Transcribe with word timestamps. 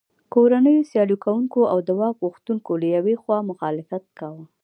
کورنیو 0.33 0.87
سیالي 0.91 1.17
کوونکو 1.25 1.59
او 1.71 1.77
د 1.87 1.89
واک 1.99 2.15
غوښتونکو 2.25 2.71
له 2.81 2.87
یوې 2.95 3.15
خوا 3.21 3.37
مخالفت 3.49 4.03
کاوه. 4.19 4.43